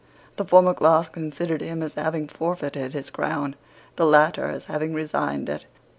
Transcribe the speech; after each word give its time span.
The 0.37 0.45
former 0.45 0.73
class 0.73 1.09
considered 1.09 1.61
him 1.61 1.83
as 1.83 1.93
having 1.93 2.27
forfeited 2.27 2.93
his 2.95 3.11
crown; 3.11 3.55
the 3.97 4.05
latter 4.07 4.45
as 4.47 4.65
having 4.65 4.95
resigned 4.95 5.47
it. 5.47 5.67